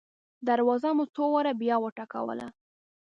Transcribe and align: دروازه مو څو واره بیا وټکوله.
دروازه 0.47 0.89
مو 0.97 1.05
څو 1.15 1.23
واره 1.33 1.53
بیا 1.61 1.75
وټکوله. 1.79 2.47